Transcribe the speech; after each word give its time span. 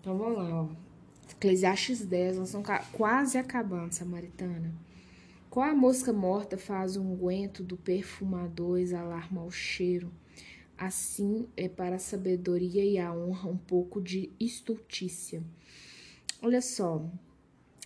Então 0.00 0.16
vamos 0.16 0.38
lá, 0.38 0.62
ó. 0.62 0.68
Eclesiastes 1.30 2.04
10, 2.04 2.38
nós 2.38 2.48
estamos 2.48 2.68
quase 2.92 3.36
acabando, 3.36 3.92
Samaritana. 3.92 4.74
Qual 5.50 5.68
a 5.68 5.74
mosca 5.74 6.12
morta 6.12 6.56
faz 6.56 6.96
o 6.96 7.02
unguento 7.02 7.62
do 7.62 7.76
perfumador 7.76 8.78
exalar 8.78 9.32
mau 9.32 9.50
cheiro? 9.50 10.10
Assim 10.78 11.46
é 11.54 11.68
para 11.68 11.96
a 11.96 11.98
sabedoria 11.98 12.82
e 12.82 12.98
a 12.98 13.12
honra 13.12 13.50
um 13.50 13.56
pouco 13.56 14.00
de 14.00 14.30
estultícia. 14.40 15.42
Olha 16.40 16.62
só, 16.62 17.04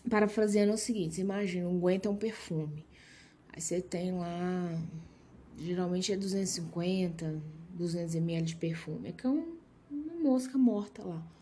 parafraseando 0.09 0.71
é 0.71 0.75
o 0.75 0.79
seguinte: 0.79 1.21
imagina, 1.21 1.67
um 1.67 1.77
unguento 1.77 2.07
é 2.07 2.11
um 2.11 2.17
perfume. 2.17 2.87
Aí 3.53 3.61
você 3.61 3.81
tem 3.81 4.13
lá, 4.13 4.81
geralmente 5.59 6.13
é 6.13 6.17
250, 6.17 7.43
200 7.71 8.15
ml 8.15 8.47
de 8.47 8.57
perfume. 8.57 9.09
É 9.09 9.13
que 9.13 9.27
é 9.27 9.31
um, 9.31 9.57
uma 9.91 10.15
mosca 10.23 10.57
morta 10.57 11.03
lá. 11.03 11.34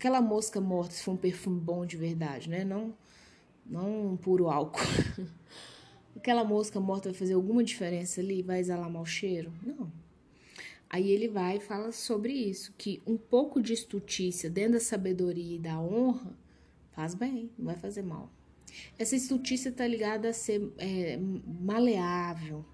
Aquela 0.00 0.22
mosca 0.22 0.62
morta, 0.62 0.94
se 0.94 1.02
for 1.02 1.12
um 1.12 1.16
perfume 1.18 1.60
bom 1.60 1.84
de 1.84 1.94
verdade, 1.94 2.48
né? 2.48 2.64
Não, 2.64 2.94
não 3.66 4.12
um 4.12 4.16
puro 4.16 4.48
álcool. 4.48 4.80
Aquela 6.16 6.42
mosca 6.42 6.80
morta 6.80 7.10
vai 7.10 7.18
fazer 7.18 7.34
alguma 7.34 7.62
diferença 7.62 8.22
ali? 8.22 8.40
Vai 8.40 8.60
exalar 8.60 8.88
mau 8.88 9.04
cheiro? 9.04 9.52
Não. 9.62 9.92
Aí 10.88 11.10
ele 11.10 11.28
vai 11.28 11.58
e 11.58 11.60
fala 11.60 11.92
sobre 11.92 12.32
isso, 12.32 12.72
que 12.78 13.02
um 13.06 13.18
pouco 13.18 13.60
de 13.60 13.74
estutícia 13.74 14.48
dentro 14.48 14.72
da 14.72 14.80
sabedoria 14.80 15.56
e 15.56 15.58
da 15.58 15.78
honra 15.78 16.34
faz 16.92 17.14
bem, 17.14 17.50
não 17.58 17.66
vai 17.66 17.76
fazer 17.76 18.00
mal. 18.00 18.30
Essa 18.98 19.16
estutícia 19.16 19.70
tá 19.70 19.86
ligada 19.86 20.30
a 20.30 20.32
ser 20.32 20.72
é, 20.78 21.18
maleável, 21.60 22.64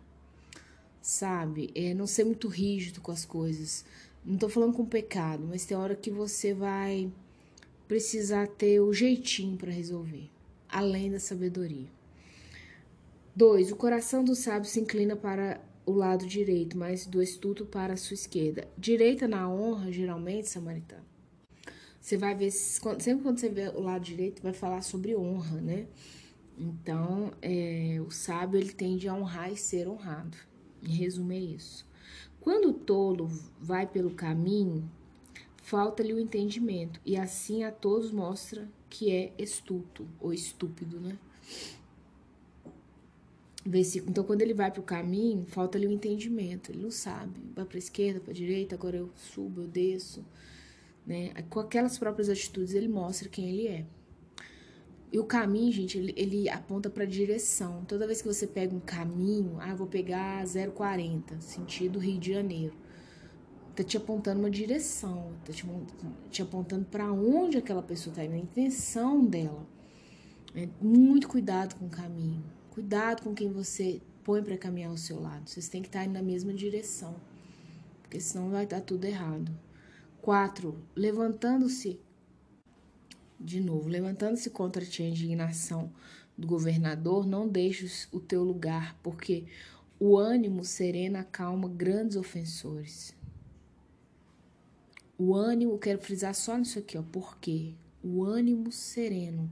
sabe? 1.03 1.73
É 1.75 1.93
não 1.93 2.07
ser 2.07 2.23
muito 2.23 2.47
rígido 2.47 3.01
com 3.01 3.11
as 3.11 3.25
coisas. 3.25 3.85
Não 4.27 4.37
tô 4.37 4.49
falando 4.49 4.73
com 4.73 4.85
pecado, 4.85 5.47
mas 5.49 5.65
tem 5.65 5.77
hora 5.77 5.95
que 5.95 6.11
você 6.11 6.53
vai 6.53 7.13
precisar 7.87 8.49
ter 8.49 8.81
o 8.81 8.93
jeitinho 8.93 9.57
para 9.57 9.71
resolver, 9.71 10.29
além 10.69 11.13
da 11.13 11.21
sabedoria. 11.21 11.87
Dois, 13.37 13.71
o 13.71 13.77
coração 13.77 14.25
do 14.25 14.35
sábio 14.35 14.69
se 14.69 14.81
inclina 14.81 15.15
para 15.15 15.61
o 15.87 15.93
lado 15.93 16.27
direito, 16.27 16.77
mas 16.77 17.07
do 17.07 17.23
estudo 17.23 17.67
para 17.67 17.93
a 17.93 17.97
sua 17.97 18.15
esquerda. 18.15 18.67
Direita 18.77 19.29
na 19.29 19.49
honra, 19.49 19.93
geralmente, 19.93 20.49
samaritano. 20.49 21.05
Você 22.01 22.17
vai 22.17 22.35
ver, 22.35 22.51
sempre 22.51 23.23
quando 23.23 23.39
você 23.39 23.49
vê 23.49 23.69
o 23.69 23.81
lado 23.81 24.03
direito, 24.03 24.43
vai 24.43 24.53
falar 24.53 24.83
sobre 24.83 25.15
honra, 25.15 25.61
né? 25.61 25.87
Então, 26.59 27.31
é, 27.41 28.01
o 28.05 28.11
sábio 28.11 28.59
ele 28.59 28.73
tende 28.73 29.07
a 29.07 29.15
honrar 29.15 29.53
e 29.53 29.57
ser 29.57 29.87
honrado. 29.87 30.37
Em 30.83 30.97
resumo, 30.97 31.33
é 31.33 31.39
isso. 31.39 31.87
Quando 32.47 32.69
o 32.69 32.73
tolo 32.73 33.29
vai 33.61 33.89
pelo 33.89 34.15
caminho, 34.15 34.89
falta-lhe 35.57 36.15
o 36.15 36.21
entendimento, 36.21 37.01
e 37.05 37.17
assim 37.17 37.65
a 37.65 37.73
todos 37.73 38.13
mostra 38.13 38.69
que 38.89 39.11
é 39.11 39.33
estúpido 39.37 40.07
ou 40.21 40.33
estúpido, 40.33 41.01
né? 41.01 41.19
Então, 44.07 44.23
quando 44.23 44.43
ele 44.43 44.55
vai 44.55 44.71
para 44.71 44.81
o 44.81 44.85
caminho, 44.85 45.45
falta 45.49 45.77
ali 45.77 45.89
o 45.89 45.91
entendimento. 45.91 46.71
Ele 46.71 46.85
não 46.85 46.91
sabe. 46.93 47.35
Vai 47.53 47.65
para 47.65 47.77
a 47.77 47.81
esquerda, 47.81 48.21
para 48.21 48.31
a 48.31 48.35
direita, 48.35 48.77
agora 48.77 48.97
eu 48.97 49.11
subo, 49.17 49.63
eu 49.63 49.67
desço. 49.67 50.25
Né? 51.05 51.33
Com 51.51 51.59
aquelas 51.59 51.99
próprias 51.99 52.29
atitudes, 52.29 52.75
ele 52.75 52.87
mostra 52.87 53.29
quem 53.29 53.49
ele 53.49 53.67
é. 53.67 53.85
E 55.13 55.19
o 55.19 55.25
caminho, 55.25 55.73
gente, 55.73 55.97
ele, 55.97 56.13
ele 56.17 56.49
aponta 56.49 56.91
para 56.91 57.05
direção. 57.05 57.85
Toda 57.87 58.07
vez 58.07 58.21
que 58.21 58.29
você 58.29 58.47
pega 58.47 58.75
um 58.75 58.81
caminho, 58.81 59.57
ah, 59.61 59.75
vou 59.75 59.87
pegar 59.87 60.45
040, 60.75 61.41
sentido 61.41 61.99
Rio 61.99 62.19
de 62.19 62.33
Janeiro. 62.33 62.75
Tá 63.75 63.85
te 63.85 63.97
apontando 63.97 64.41
uma 64.41 64.51
direção, 64.51 65.33
tá 65.45 65.53
te, 65.53 65.65
te 66.31 66.43
apontando 66.43 66.87
para 66.87 67.13
onde 67.13 67.59
aquela 67.59 67.83
pessoa 67.83 68.15
tá 68.15 68.25
indo, 68.25 68.35
a 68.35 68.39
intenção 68.39 69.25
dela. 69.25 69.67
É, 70.55 70.69
muito 70.81 71.29
cuidado 71.29 71.75
com 71.77 71.87
o 71.87 71.91
caminho 71.91 72.43
Cuidado 72.77 73.23
com 73.23 73.35
quem 73.35 73.51
você 73.51 74.03
põe 74.23 74.43
para 74.43 74.59
caminhar 74.59 74.91
ao 74.91 74.99
seu 74.99 75.19
lado. 75.19 75.49
Vocês 75.49 75.67
têm 75.67 75.81
que 75.81 75.89
estar 75.89 76.05
indo 76.05 76.13
na 76.13 76.23
mesma 76.23 76.53
direção, 76.53 77.17
porque 78.03 78.21
senão 78.21 78.51
vai 78.51 78.67
dar 78.67 78.83
tudo 78.83 79.07
errado. 79.07 79.51
Quatro, 80.21 80.79
levantando-se, 80.95 81.99
de 83.39 83.61
novo, 83.61 83.89
levantando-se 83.89 84.51
contra 84.51 84.85
ti 84.85 85.03
a 85.03 85.09
indignação 85.09 85.93
do 86.37 86.47
governador, 86.47 87.27
não 87.27 87.49
deixes 87.49 88.09
o 88.13 88.21
teu 88.21 88.43
lugar, 88.43 88.99
porque 89.03 89.45
o 89.99 90.17
ânimo 90.17 90.65
sereno 90.65 91.19
acalma 91.19 91.69
grandes 91.69 92.17
ofensores. 92.17 93.15
O 95.19 95.35
ânimo, 95.35 95.79
quero 95.79 95.99
frisar 95.99 96.35
só 96.35 96.59
nisso 96.59 96.79
aqui, 96.79 96.99
ó, 96.99 97.03
porque 97.11 97.75
o 98.03 98.23
ânimo 98.23 98.71
sereno 98.71 99.51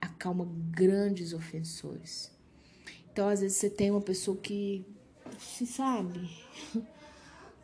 acalma 0.00 0.48
grandes 0.70 1.32
ofensores. 1.32 2.32
Então, 3.12 3.28
às 3.28 3.40
vezes, 3.40 3.56
você 3.56 3.70
tem 3.70 3.90
uma 3.90 4.00
pessoa 4.00 4.36
que, 4.36 4.84
se 5.38 5.64
sabe, 5.64 6.28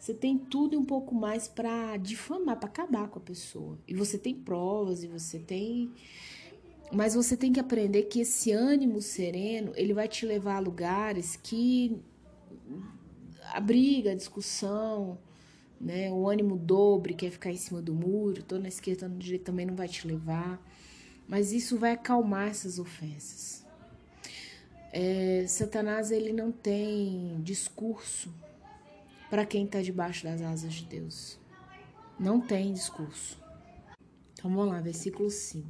você 0.03 0.13
tem 0.13 0.37
tudo 0.37 0.75
e 0.75 0.77
um 0.77 0.85
pouco 0.85 1.15
mais 1.15 1.47
para 1.47 1.97
difamar, 1.97 2.57
para 2.57 2.69
acabar 2.69 3.07
com 3.07 3.21
a 3.21 3.23
pessoa. 3.23 3.79
E 3.87 3.95
você 3.95 4.19
tem 4.19 4.35
provas, 4.35 5.05
e 5.05 5.07
você 5.07 5.39
tem. 5.39 5.93
Mas 6.91 7.15
você 7.15 7.37
tem 7.37 7.53
que 7.53 7.61
aprender 7.61 8.03
que 8.03 8.23
esse 8.23 8.51
ânimo 8.51 9.01
sereno, 9.01 9.73
ele 9.77 9.95
vai 9.95 10.09
te 10.09 10.27
levar 10.27 10.57
a 10.57 10.59
lugares 10.59 11.37
que 11.37 12.03
a 13.53 13.61
briga, 13.61 14.11
a 14.11 14.17
discussão, 14.17 15.17
né? 15.81 16.11
O 16.11 16.29
ânimo 16.29 16.57
dobre, 16.57 17.15
quer 17.15 17.31
ficar 17.31 17.53
em 17.53 17.57
cima 17.57 17.81
do 17.81 17.95
muro, 17.95 18.43
tô 18.43 18.59
na 18.59 18.67
esquerda, 18.67 19.07
tô 19.07 19.09
na 19.09 19.21
direita 19.21 19.45
também 19.45 19.67
não 19.67 19.77
vai 19.77 19.87
te 19.87 20.05
levar. 20.05 20.61
Mas 21.29 21.53
isso 21.53 21.79
vai 21.79 21.93
acalmar 21.93 22.49
essas 22.49 22.81
ofensas. 22.81 23.65
É, 24.93 25.45
Satanás 25.47 26.11
ele 26.11 26.33
não 26.33 26.51
tem 26.51 27.41
discurso 27.45 28.35
para 29.33 29.47
quem 29.47 29.65
está 29.65 29.81
debaixo 29.81 30.25
das 30.25 30.43
asas 30.43 30.75
de 30.75 30.85
Deus. 30.85 31.41
Não 32.21 32.39
tem 32.39 32.71
discurso. 32.71 33.43
Então 34.35 34.55
vamos 34.55 34.71
lá, 34.71 34.79
versículo 34.83 35.31
5. 35.31 35.67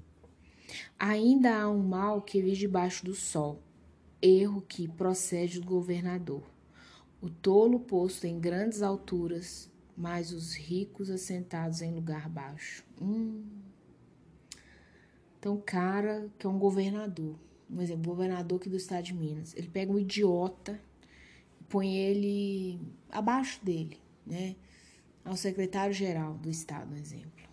Ainda 0.99 1.61
há 1.61 1.71
um 1.71 1.81
mal 1.81 2.23
que 2.23 2.43
vive 2.43 2.57
debaixo 2.57 3.05
do 3.05 3.15
sol, 3.15 3.63
erro 4.21 4.63
que 4.63 4.89
procede 4.89 5.61
do 5.61 5.67
governador. 5.67 6.43
O 7.21 7.31
tolo 7.31 7.79
posto 7.79 8.27
em 8.27 8.41
grandes 8.41 8.83
alturas, 8.83 9.71
mas 9.97 10.33
os 10.33 10.57
ricos 10.57 11.09
assentados 11.09 11.83
em 11.83 11.95
lugar 11.95 12.29
baixo. 12.29 12.85
Hum. 13.01 13.45
Então, 15.39 15.63
cara 15.65 16.29
que 16.37 16.49
é 16.49 16.51
um 16.51 16.59
governador 16.59 17.39
um 17.71 17.81
exemplo, 17.81 18.11
governador 18.11 18.59
aqui 18.59 18.69
do 18.69 18.77
estado 18.77 19.05
de 19.05 19.15
Minas, 19.15 19.55
ele 19.57 19.69
pega 19.69 19.93
um 19.93 19.99
idiota 20.01 20.81
põe 21.73 21.97
ele 21.97 22.79
abaixo 23.11 23.65
dele, 23.65 23.99
né? 24.27 24.57
Ao 25.25 25.35
secretário-geral 25.35 26.35
do 26.35 26.51
estado, 26.51 26.93
um 26.93 26.99
exemplo. 26.99 27.49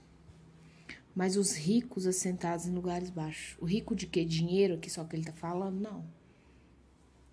Mas 1.15 1.37
os 1.37 1.55
ricos 1.55 2.05
assentados 2.05 2.65
em 2.65 2.73
lugares 2.73 3.09
baixos. 3.09 3.57
O 3.61 3.65
rico 3.65 3.95
de 3.95 4.05
que? 4.05 4.25
Dinheiro 4.25 4.75
aqui 4.75 4.89
só 4.89 5.05
que 5.05 5.15
ele 5.15 5.23
tá 5.23 5.31
falando? 5.31 5.79
Não. 5.79 6.05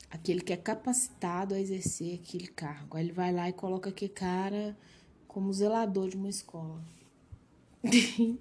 Aquele 0.09 0.41
que 0.41 0.53
é 0.53 0.57
capacitado 0.57 1.55
a 1.55 1.61
exercer 1.61 2.21
aquele 2.23 2.47
cargo. 2.47 2.97
Aí 2.97 3.05
ele 3.05 3.13
vai 3.13 3.33
lá 3.33 3.49
e 3.49 3.53
coloca 3.53 3.91
aquele 3.91 4.13
cara 4.13 4.79
como 5.27 5.53
zelador 5.53 6.09
de 6.09 6.17
uma 6.17 6.29
escola. 6.29 6.81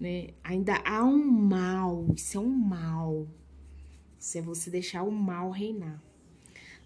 né? 0.00 0.30
Ainda 0.42 0.82
há 0.84 1.04
um 1.04 1.24
mal, 1.24 2.08
isso 2.16 2.36
é 2.36 2.40
um 2.40 2.50
mal. 2.50 3.28
Isso 4.18 4.38
é 4.38 4.42
você 4.42 4.70
deixar 4.70 5.04
o 5.04 5.12
mal 5.12 5.50
reinar. 5.50 6.02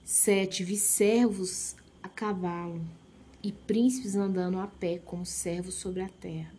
Sete, 0.05 0.65
vi 0.65 0.77
servos 0.77 1.77
a 2.03 2.09
cavalo 2.09 2.81
e 3.43 3.53
príncipes 3.53 4.17
andando 4.17 4.59
a 4.59 4.67
pé 4.67 4.99
como 4.99 5.25
servos 5.25 5.75
sobre 5.75 6.03
a 6.03 6.09
terra. 6.09 6.53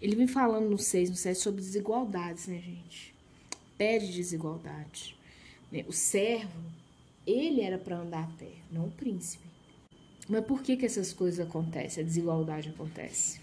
Ele 0.00 0.16
vem 0.16 0.26
falando 0.26 0.68
no 0.68 0.78
6, 0.78 1.10
no 1.10 1.16
7 1.16 1.38
sobre 1.38 1.60
desigualdades, 1.60 2.46
né, 2.46 2.58
gente? 2.58 3.14
Pede 3.78 4.12
desigualdade. 4.12 5.16
Né? 5.70 5.84
O 5.88 5.92
servo, 5.92 6.60
ele 7.26 7.60
era 7.60 7.78
para 7.78 7.98
andar 7.98 8.24
a 8.24 8.36
pé, 8.38 8.52
não 8.70 8.86
o 8.86 8.90
príncipe. 8.90 9.44
Mas 10.28 10.44
por 10.44 10.62
que 10.62 10.76
que 10.76 10.86
essas 10.86 11.12
coisas 11.12 11.44
acontecem? 11.44 12.02
A 12.02 12.06
desigualdade 12.06 12.68
acontece? 12.68 13.40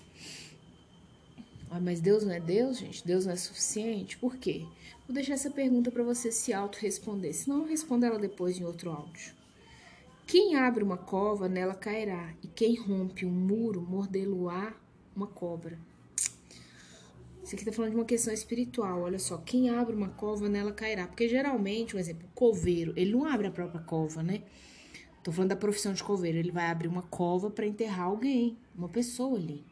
Ah, 1.70 1.80
mas 1.82 2.00
Deus 2.00 2.24
não 2.24 2.34
é 2.34 2.40
Deus, 2.40 2.78
gente? 2.78 3.06
Deus 3.06 3.26
não 3.26 3.34
é 3.34 3.36
suficiente? 3.36 4.18
Por 4.18 4.38
quê? 4.38 4.66
Vou 5.06 5.14
deixar 5.14 5.34
essa 5.34 5.50
pergunta 5.50 5.92
para 5.92 6.04
você 6.04 6.32
se 6.32 6.54
auto-responder. 6.54 7.34
Se 7.34 7.50
não, 7.50 7.66
responda 7.66 8.08
ela 8.08 8.20
depois 8.20 8.58
em 8.58 8.64
outro 8.64 8.92
áudio. 8.92 9.37
Quem 10.28 10.58
abre 10.58 10.84
uma 10.84 10.98
cova, 10.98 11.48
nela 11.48 11.74
cairá, 11.74 12.34
e 12.44 12.48
quem 12.50 12.76
rompe 12.76 13.26
um 13.26 13.32
muro, 13.32 13.82
mordê-lo-á 13.82 14.74
uma 15.16 15.26
cobra. 15.26 15.80
Isso 17.42 17.56
aqui 17.56 17.64
tá 17.64 17.72
falando 17.72 17.92
de 17.92 17.98
uma 17.98 18.04
questão 18.04 18.34
espiritual. 18.34 19.04
Olha 19.04 19.20
só, 19.20 19.38
quem 19.38 19.70
abre 19.70 19.96
uma 19.96 20.10
cova, 20.10 20.50
nela 20.50 20.74
cairá. 20.74 21.08
Porque 21.08 21.30
geralmente, 21.30 21.96
um 21.96 22.00
exemplo, 22.00 22.28
o 22.28 22.36
coveiro, 22.36 22.92
ele 22.98 23.14
não 23.14 23.24
abre 23.24 23.48
a 23.48 23.52
própria 23.52 23.80
cova, 23.80 24.22
né? 24.22 24.44
Tô 25.24 25.32
falando 25.32 25.52
da 25.52 25.56
profissão 25.56 25.94
de 25.94 26.04
coveiro. 26.04 26.38
Ele 26.38 26.52
vai 26.52 26.66
abrir 26.66 26.90
uma 26.90 27.04
cova 27.04 27.50
para 27.50 27.66
enterrar 27.66 28.08
alguém, 28.08 28.58
uma 28.76 28.90
pessoa 28.90 29.38
ali. 29.38 29.64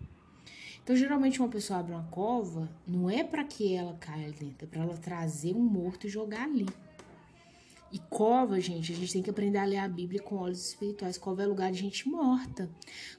Então, 0.82 0.96
geralmente, 0.96 1.38
uma 1.38 1.50
pessoa 1.50 1.80
abre 1.80 1.92
uma 1.92 2.08
cova, 2.10 2.70
não 2.88 3.10
é 3.10 3.26
para 3.26 3.44
que 3.44 3.76
ela 3.76 3.96
caia 3.96 4.28
ali 4.28 4.36
dentro, 4.36 4.66
é 4.66 4.68
para 4.68 4.84
ela 4.84 4.96
trazer 4.96 5.54
um 5.54 5.60
morto 5.60 6.08
e 6.08 6.10
jogar 6.10 6.44
ali. 6.44 6.66
E 7.96 8.00
cova, 8.10 8.60
gente, 8.60 8.92
a 8.92 8.96
gente 8.96 9.14
tem 9.14 9.24
que 9.24 9.30
aprender 9.30 9.58
a 9.58 9.64
ler 9.64 9.78
a 9.78 9.88
Bíblia 9.88 10.22
com 10.22 10.36
olhos 10.36 10.68
espirituais. 10.68 11.18
Cova 11.18 11.44
é 11.44 11.46
lugar 11.46 11.72
de 11.72 11.78
gente 11.78 12.10
morta. 12.10 12.70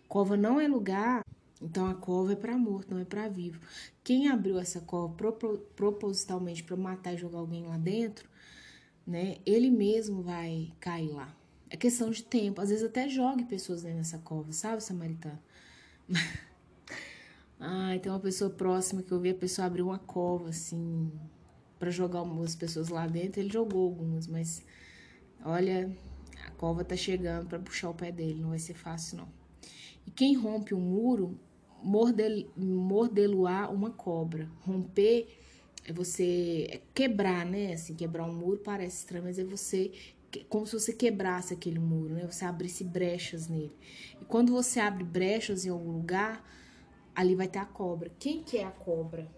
Cova 0.06 0.36
não 0.36 0.60
é 0.60 0.68
lugar. 0.68 1.24
Então 1.62 1.86
a 1.86 1.94
cova 1.94 2.34
é 2.34 2.36
para 2.36 2.58
morto, 2.58 2.92
não 2.92 3.00
é 3.00 3.04
para 3.06 3.26
vivo. 3.26 3.58
Quem 4.04 4.28
abriu 4.28 4.58
essa 4.58 4.78
cova 4.82 5.16
propositalmente 5.74 6.62
para 6.62 6.76
matar 6.76 7.14
e 7.14 7.16
jogar 7.16 7.38
alguém 7.38 7.64
lá 7.64 7.78
dentro, 7.78 8.28
né? 9.06 9.38
Ele 9.46 9.70
mesmo 9.70 10.20
vai 10.20 10.70
cair 10.78 11.08
lá. 11.08 11.34
É 11.70 11.76
questão 11.78 12.10
de 12.10 12.22
tempo. 12.22 12.60
Às 12.60 12.68
vezes 12.68 12.84
até 12.84 13.08
jogue 13.08 13.46
pessoas 13.46 13.82
dentro 13.82 13.96
dessa 13.96 14.18
cova, 14.18 14.52
sabe, 14.52 14.84
samaritano? 14.84 15.38
Ai, 17.58 17.98
tem 17.98 18.12
uma 18.12 18.20
pessoa 18.20 18.50
próxima 18.50 19.02
que 19.02 19.10
eu 19.10 19.20
vi 19.20 19.30
a 19.30 19.34
pessoa 19.34 19.66
abrir 19.66 19.80
uma 19.80 19.98
cova, 19.98 20.50
assim, 20.50 21.10
para 21.78 21.90
jogar 21.90 22.20
algumas 22.20 22.54
pessoas 22.54 22.88
lá 22.88 23.06
dentro. 23.06 23.40
Ele 23.40 23.52
jogou 23.52 23.84
algumas, 23.84 24.26
mas 24.26 24.64
olha, 25.44 25.90
a 26.46 26.50
cova 26.52 26.84
tá 26.84 26.96
chegando 26.96 27.46
para 27.46 27.58
puxar 27.58 27.90
o 27.90 27.94
pé 27.94 28.10
dele. 28.10 28.40
Não 28.40 28.50
vai 28.50 28.58
ser 28.58 28.74
fácil, 28.74 29.18
não. 29.18 29.28
E 30.06 30.10
quem 30.10 30.34
rompe 30.36 30.74
um 30.74 30.80
muro, 30.80 31.38
mordel, 31.82 32.46
mordeluar 32.56 33.72
uma 33.72 33.90
cobra. 33.90 34.48
Romper 34.60 35.28
é 35.84 35.92
você 35.92 36.82
quebrar, 36.94 37.44
né? 37.44 37.74
Assim, 37.74 37.94
quebrar 37.94 38.24
um 38.24 38.34
muro 38.34 38.60
parece 38.64 38.98
estranho, 38.98 39.24
mas 39.24 39.38
é 39.38 39.44
você 39.44 39.92
como 40.48 40.66
se 40.66 40.72
você 40.78 40.92
quebrasse 40.92 41.54
aquele 41.54 41.78
muro, 41.78 42.14
né? 42.14 42.26
Você 42.30 42.44
abrisse 42.44 42.84
brechas 42.84 43.48
nele. 43.48 43.72
E 44.20 44.24
quando 44.24 44.52
você 44.52 44.80
abre 44.80 45.04
brechas 45.04 45.64
em 45.64 45.70
algum 45.70 45.92
lugar, 45.92 46.44
ali 47.14 47.34
vai 47.34 47.48
ter 47.48 47.58
a 47.58 47.64
cobra. 47.64 48.10
Quem 48.18 48.42
que 48.42 48.58
é 48.58 48.64
a 48.64 48.70
cobra? 48.70 49.30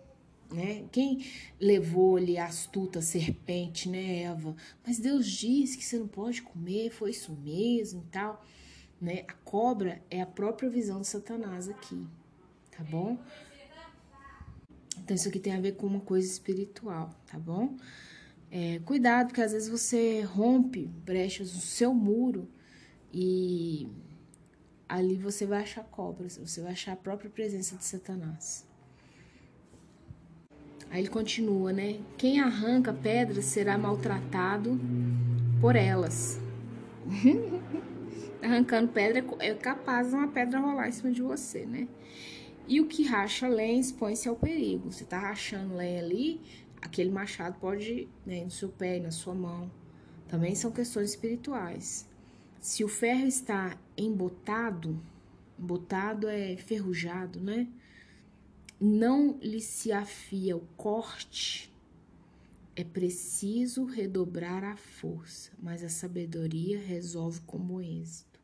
Né? 0.50 0.86
Quem 0.90 1.26
levou 1.60 2.16
ali 2.16 2.38
a 2.38 2.46
astuta 2.46 3.02
serpente, 3.02 3.88
né, 3.88 4.22
Eva? 4.22 4.56
Mas 4.86 4.98
Deus 4.98 5.26
disse 5.26 5.76
que 5.76 5.84
você 5.84 5.98
não 5.98 6.08
pode 6.08 6.40
comer, 6.40 6.90
foi 6.90 7.10
isso 7.10 7.32
mesmo 7.32 8.02
e 8.02 8.10
tal, 8.10 8.42
né? 9.00 9.24
A 9.28 9.34
cobra 9.44 10.02
é 10.10 10.22
a 10.22 10.26
própria 10.26 10.70
visão 10.70 11.02
de 11.02 11.06
Satanás 11.06 11.68
aqui, 11.68 12.06
tá 12.70 12.82
bom? 12.82 13.18
Então 14.96 15.14
isso 15.14 15.28
aqui 15.28 15.38
tem 15.38 15.54
a 15.54 15.60
ver 15.60 15.72
com 15.72 15.86
uma 15.86 16.00
coisa 16.00 16.26
espiritual, 16.26 17.10
tá 17.26 17.38
bom? 17.38 17.76
É, 18.50 18.78
cuidado, 18.80 19.28
porque 19.28 19.42
às 19.42 19.52
vezes 19.52 19.68
você 19.68 20.22
rompe 20.22 20.86
brechas 20.86 21.54
no 21.54 21.60
seu 21.60 21.92
muro 21.92 22.48
e 23.12 23.88
ali 24.88 25.16
você 25.16 25.44
vai 25.44 25.62
achar 25.62 25.84
cobras, 25.84 26.38
você 26.38 26.62
vai 26.62 26.72
achar 26.72 26.92
a 26.92 26.96
própria 26.96 27.30
presença 27.30 27.76
de 27.76 27.84
Satanás. 27.84 28.67
Aí 30.90 31.00
ele 31.00 31.08
continua, 31.08 31.72
né? 31.72 32.00
Quem 32.16 32.40
arranca 32.40 32.92
pedras 32.92 33.44
será 33.44 33.76
maltratado 33.76 34.78
por 35.60 35.76
elas. 35.76 36.40
Arrancando 38.42 38.88
pedra 38.88 39.24
é 39.40 39.54
capaz 39.54 40.10
de 40.10 40.14
uma 40.14 40.28
pedra 40.28 40.60
rolar 40.60 40.88
em 40.88 40.92
cima 40.92 41.10
de 41.10 41.20
você, 41.20 41.66
né? 41.66 41.88
E 42.66 42.80
o 42.80 42.86
que 42.86 43.02
racha 43.02 43.48
lenha 43.48 43.80
expõe-se 43.80 44.28
ao 44.28 44.36
perigo. 44.36 44.92
Você 44.92 45.04
tá 45.04 45.18
rachando 45.18 45.74
lenha 45.74 46.02
ali, 46.02 46.40
aquele 46.80 47.10
machado 47.10 47.58
pode 47.58 47.90
ir 47.90 48.08
né, 48.26 48.44
no 48.44 48.50
seu 48.50 48.68
pé, 48.68 49.00
na 49.00 49.10
sua 49.10 49.34
mão. 49.34 49.70
Também 50.28 50.54
são 50.54 50.70
questões 50.70 51.10
espirituais. 51.10 52.06
Se 52.60 52.84
o 52.84 52.88
ferro 52.88 53.26
está 53.26 53.76
embotado, 53.96 55.00
embotado 55.58 56.28
é 56.28 56.56
ferrujado, 56.56 57.40
né? 57.40 57.66
Não 58.80 59.36
lhe 59.42 59.60
se 59.60 59.90
afia 59.90 60.56
o 60.56 60.60
corte, 60.76 61.72
é 62.76 62.84
preciso 62.84 63.84
redobrar 63.84 64.62
a 64.62 64.76
força, 64.76 65.50
mas 65.60 65.82
a 65.82 65.88
sabedoria 65.88 66.78
resolve 66.78 67.40
com 67.40 67.58
bom 67.58 67.80
êxito. 67.80 68.38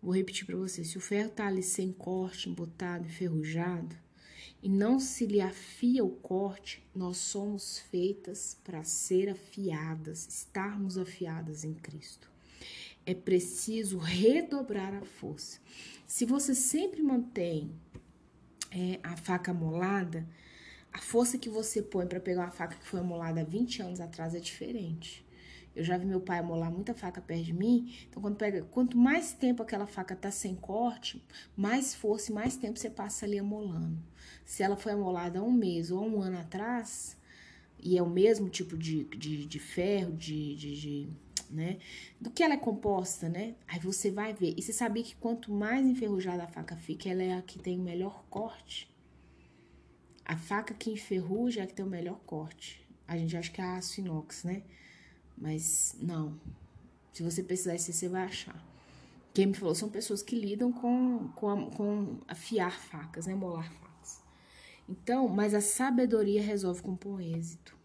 Vou 0.00 0.14
repetir 0.14 0.46
para 0.46 0.56
você: 0.56 0.84
se 0.84 0.96
o 0.96 1.00
ferro 1.00 1.30
está 1.30 1.48
ali 1.48 1.64
sem 1.64 1.90
corte, 1.90 2.48
embotado, 2.48 3.06
enferrujado, 3.06 3.96
e 4.62 4.68
não 4.68 5.00
se 5.00 5.26
lhe 5.26 5.40
afia 5.40 6.04
o 6.04 6.10
corte, 6.10 6.80
nós 6.94 7.16
somos 7.16 7.80
feitas 7.90 8.56
para 8.62 8.84
ser 8.84 9.30
afiadas, 9.30 10.28
estarmos 10.28 10.96
afiadas 10.96 11.64
em 11.64 11.74
Cristo. 11.74 12.30
É 13.04 13.14
preciso 13.14 13.98
redobrar 13.98 14.94
a 14.94 15.04
força. 15.04 15.58
Se 16.06 16.24
você 16.24 16.54
sempre 16.54 17.02
mantém 17.02 17.72
é, 18.70 18.98
a 19.02 19.16
faca 19.16 19.52
molada, 19.52 20.26
a 20.92 20.98
força 20.98 21.38
que 21.38 21.48
você 21.48 21.82
põe 21.82 22.06
para 22.06 22.20
pegar 22.20 22.42
uma 22.42 22.50
faca 22.50 22.76
que 22.76 22.86
foi 22.86 23.00
amolada 23.00 23.40
há 23.40 23.44
20 23.44 23.82
anos 23.82 24.00
atrás 24.00 24.34
é 24.34 24.40
diferente. 24.40 25.26
Eu 25.76 25.84
já 25.84 25.96
vi 25.96 26.06
meu 26.06 26.20
pai 26.20 26.38
amolar 26.38 26.72
muita 26.72 26.92
faca 26.92 27.20
perto 27.20 27.44
de 27.44 27.52
mim. 27.52 27.94
Então, 28.08 28.20
quando 28.20 28.36
pega, 28.36 28.62
quanto 28.62 28.98
mais 28.98 29.32
tempo 29.32 29.62
aquela 29.62 29.86
faca 29.86 30.16
tá 30.16 30.30
sem 30.30 30.56
corte, 30.56 31.24
mais 31.56 31.94
força 31.94 32.32
e 32.32 32.34
mais 32.34 32.56
tempo 32.56 32.78
você 32.78 32.90
passa 32.90 33.24
ali 33.24 33.38
amolando. 33.38 33.96
Se 34.44 34.62
ela 34.62 34.76
foi 34.76 34.92
amolada 34.92 35.38
há 35.38 35.42
um 35.42 35.52
mês 35.52 35.92
ou 35.92 36.04
um 36.04 36.20
ano 36.20 36.38
atrás, 36.38 37.16
e 37.80 37.96
é 37.96 38.02
o 38.02 38.10
mesmo 38.10 38.48
tipo 38.48 38.76
de, 38.76 39.04
de, 39.04 39.46
de 39.46 39.58
ferro, 39.60 40.12
de, 40.16 40.56
de, 40.56 40.80
de, 40.80 41.08
né? 41.50 41.78
Do 42.20 42.30
que 42.30 42.42
ela 42.42 42.54
é 42.54 42.58
composta, 42.58 43.28
né? 43.28 43.54
Aí 43.66 43.78
você 43.78 44.10
vai 44.10 44.32
ver. 44.32 44.54
E 44.56 44.62
você 44.62 44.72
sabia 44.72 45.02
que 45.02 45.16
quanto 45.16 45.52
mais 45.52 45.86
enferrujada 45.86 46.44
a 46.44 46.48
faca 46.48 46.76
fica, 46.76 47.08
ela 47.08 47.22
é 47.22 47.34
a 47.34 47.42
que 47.42 47.58
tem 47.58 47.78
o 47.78 47.82
melhor 47.82 48.24
corte? 48.28 48.94
A 50.24 50.36
faca 50.36 50.74
que 50.74 50.90
enferruja 50.90 51.60
é 51.60 51.64
a 51.64 51.66
que 51.66 51.74
tem 51.74 51.84
o 51.84 51.88
melhor 51.88 52.20
corte. 52.26 52.86
A 53.06 53.16
gente 53.16 53.36
acha 53.36 53.50
que 53.50 53.60
é 53.60 53.64
aço 53.64 54.00
inox, 54.00 54.44
né? 54.44 54.62
Mas 55.36 55.96
não. 56.00 56.38
Se 57.12 57.22
você 57.22 57.42
precisar 57.42 57.78
você 57.78 58.08
vai 58.08 58.24
achar. 58.24 58.62
Quem 59.32 59.46
me 59.46 59.54
falou 59.54 59.74
são 59.74 59.88
pessoas 59.88 60.22
que 60.22 60.34
lidam 60.34 60.72
com, 60.72 61.28
com, 61.36 61.70
com 61.70 62.18
afiar 62.26 62.78
facas, 62.78 63.26
né? 63.26 63.34
Molar 63.34 63.72
facas. 63.72 64.22
Então, 64.88 65.28
mas 65.28 65.54
a 65.54 65.60
sabedoria 65.60 66.42
resolve 66.42 66.82
com 66.82 66.94
bom 66.94 67.20
êxito. 67.20 67.76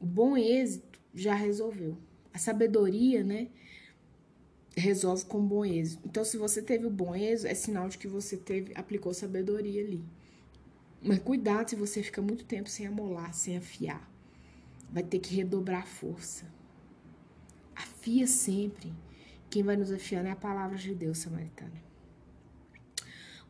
O 0.00 0.06
bom 0.06 0.36
êxito 0.36 0.98
já 1.14 1.34
resolveu. 1.34 1.96
A 2.34 2.38
sabedoria, 2.38 3.24
né? 3.24 3.48
Resolve 4.76 5.24
com 5.24 5.40
bom 5.40 5.64
êxito. 5.64 6.02
Então, 6.04 6.22
se 6.22 6.36
você 6.36 6.60
teve 6.60 6.84
o 6.84 6.90
bom 6.90 7.14
êxito, 7.14 7.48
é 7.48 7.54
sinal 7.54 7.88
de 7.88 7.96
que 7.96 8.08
você 8.08 8.36
teve, 8.36 8.74
aplicou 8.74 9.14
sabedoria 9.14 9.82
ali. 9.82 10.04
Mas 11.00 11.20
cuidado 11.20 11.70
se 11.70 11.76
você 11.76 12.02
fica 12.02 12.20
muito 12.20 12.44
tempo 12.44 12.68
sem 12.68 12.86
amolar, 12.86 13.32
sem 13.32 13.56
afiar 13.56 14.12
vai 14.94 15.02
ter 15.02 15.18
que 15.18 15.34
redobrar 15.34 15.82
a 15.82 15.86
força. 15.86 16.46
Afia 17.74 18.28
sempre. 18.28 18.94
Quem 19.50 19.64
vai 19.64 19.76
nos 19.76 19.90
afiar 19.90 20.24
é 20.24 20.30
a 20.30 20.36
palavra 20.36 20.78
de 20.78 20.94
Deus, 20.94 21.18
samaritana. 21.18 21.82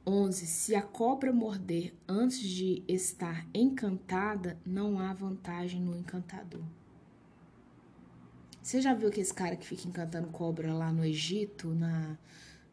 11. 0.06 0.46
Se 0.46 0.74
a 0.74 0.80
cobra 0.80 1.32
morder 1.34 1.92
antes 2.08 2.40
de 2.40 2.82
estar 2.88 3.46
encantada, 3.52 4.58
não 4.64 4.98
há 4.98 5.12
vantagem 5.12 5.82
no 5.82 5.94
encantador. 5.94 6.64
Você 8.64 8.80
já 8.80 8.94
viu 8.94 9.08
aquele 9.08 9.28
cara 9.28 9.56
que 9.56 9.66
fica 9.66 9.86
encantando 9.86 10.28
cobra 10.28 10.72
lá 10.72 10.90
no 10.90 11.04
Egito? 11.04 11.74
Na, 11.74 12.16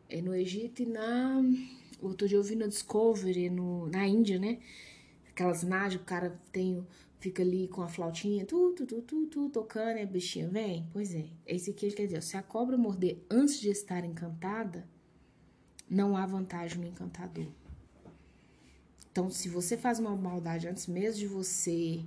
é 0.08 0.22
no 0.22 0.34
Egito 0.34 0.84
e 0.84 0.86
na. 0.86 1.44
Outro 2.02 2.30
dia 2.30 2.38
eu 2.38 2.44
vi 2.44 2.56
no 2.56 2.66
Discovery, 2.66 3.50
no, 3.50 3.88
na 3.88 4.08
Índia, 4.08 4.40
né? 4.40 4.60
Aquelas 5.30 5.66
mágicas, 5.66 6.02
o 6.02 6.06
cara 6.06 6.40
tem 6.50 6.88
fica 7.20 7.44
ali 7.44 7.68
com 7.68 7.82
a 7.82 7.90
flautinha, 7.90 8.46
tu, 8.46 8.72
tu, 8.72 8.86
tu, 8.86 9.02
tu, 9.02 9.28
tu 9.28 9.50
tocando, 9.50 10.00
a 10.00 10.06
bichinha 10.06 10.48
vem. 10.48 10.88
Pois 10.94 11.14
é, 11.14 11.26
esse 11.46 11.72
aqui 11.72 11.88
ele 11.88 11.96
quer 11.96 12.06
dizer, 12.06 12.24
se 12.24 12.38
a 12.38 12.42
cobra 12.42 12.78
morder 12.78 13.18
antes 13.30 13.60
de 13.60 13.70
estar 13.70 14.06
encantada, 14.06 14.88
não 15.90 16.16
há 16.16 16.26
vantagem 16.26 16.80
no 16.80 16.88
encantador. 16.88 17.48
Então, 19.12 19.30
se 19.30 19.50
você 19.50 19.76
faz 19.76 20.00
uma 20.00 20.16
maldade 20.16 20.70
antes 20.70 20.88
mesmo 20.88 21.20
de 21.20 21.28
você 21.28 22.02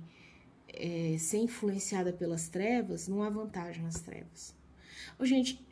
é, 0.77 1.17
ser 1.17 1.37
influenciada 1.37 2.13
pelas 2.13 2.47
trevas, 2.49 3.07
não 3.07 3.23
há 3.23 3.29
vantagem 3.29 3.83
nas 3.83 3.99
trevas. 4.01 4.55
Ô, 5.17 5.25
gente, 5.25 5.65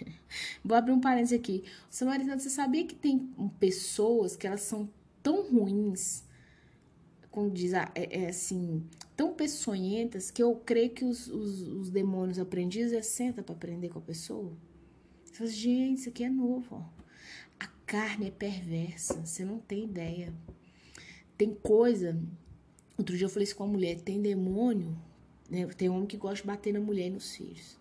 vou 0.64 0.76
abrir 0.76 0.92
um 0.92 1.00
parênteses 1.00 1.38
aqui. 1.38 1.64
Samaritano, 1.90 2.40
você 2.40 2.50
sabia 2.50 2.86
que 2.86 2.94
tem 2.94 3.30
pessoas 3.58 4.36
que 4.36 4.46
elas 4.46 4.62
são 4.62 4.88
tão 5.22 5.42
ruins 5.42 6.26
como 7.36 7.50
diz, 7.50 7.74
é, 7.74 7.86
é, 7.94 8.28
assim, 8.30 8.82
tão 9.14 9.34
peçonhentas 9.34 10.30
que 10.30 10.42
eu 10.42 10.56
creio 10.56 10.88
que 10.88 11.04
os, 11.04 11.28
os, 11.28 11.60
os 11.68 11.90
demônios 11.90 12.38
aprendizes 12.38 12.94
é 12.94 13.02
senta 13.02 13.42
para 13.42 13.54
aprender 13.54 13.90
com 13.90 13.98
a 13.98 14.02
pessoa. 14.02 14.56
Você 15.22 15.34
fala, 15.34 15.50
gente, 15.50 16.00
isso 16.00 16.08
aqui 16.08 16.24
é 16.24 16.30
novo, 16.30 16.76
ó. 16.76 17.04
A 17.60 17.66
carne 17.84 18.28
é 18.28 18.30
perversa, 18.30 19.20
você 19.22 19.44
não 19.44 19.58
tem 19.58 19.84
ideia. 19.84 20.32
Tem 21.36 21.52
coisa. 21.52 22.18
Outro 22.98 23.16
dia 23.16 23.26
eu 23.26 23.30
falei 23.30 23.44
isso 23.44 23.56
com 23.56 23.64
a 23.64 23.68
mulher: 23.68 24.00
tem 24.00 24.20
demônio, 24.20 24.96
né? 25.50 25.66
Tem 25.66 25.88
homem 25.88 26.06
que 26.06 26.16
gosta 26.16 26.42
de 26.42 26.46
bater 26.46 26.72
na 26.72 26.80
mulher 26.80 27.06
e 27.06 27.10
nos 27.10 27.34
filhos. 27.34 27.78